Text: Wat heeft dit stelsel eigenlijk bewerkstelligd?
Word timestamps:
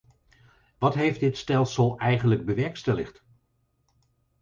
Wat 0.77 0.93
heeft 0.95 1.19
dit 1.19 1.37
stelsel 1.37 1.97
eigenlijk 1.99 2.45
bewerkstelligd? 2.45 3.23